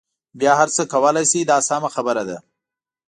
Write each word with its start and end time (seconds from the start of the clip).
بیا 0.39 0.53
هر 0.59 0.69
څه 0.75 0.81
کولای 0.93 1.25
شئ 1.31 1.41
دا 1.51 1.57
سمه 1.69 1.89
خبره 1.95 2.23
ده. 2.29 2.37